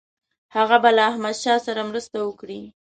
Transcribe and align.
هغه 0.55 0.77
به 0.83 0.89
له 0.95 1.03
احمدشاه 1.11 1.59
سره 1.67 1.81
مرسته 1.89 2.17
وکړي. 2.21 2.61